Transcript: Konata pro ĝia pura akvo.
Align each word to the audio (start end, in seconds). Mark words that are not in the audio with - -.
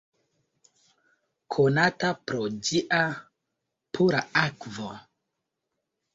Konata 1.55 2.09
pro 2.31 2.41
ĝia 2.71 3.03
pura 4.01 4.25
akvo. 4.47 4.91